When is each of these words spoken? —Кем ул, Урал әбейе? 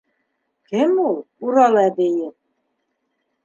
—Кем 0.71 0.95
ул, 1.03 1.19
Урал 1.49 1.79
әбейе? 1.85 2.33